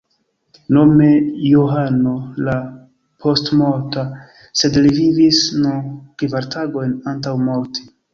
Nome 0.75 1.07
Johano 1.49 2.13
la 2.47 2.55
Postmorta, 3.25 4.05
sed 4.61 4.79
li 4.87 4.95
vivis 5.01 5.43
nur 5.67 5.77
kvar 6.23 6.49
tagojn 6.57 6.97
antaŭ 7.13 7.35
morti. 7.51 7.87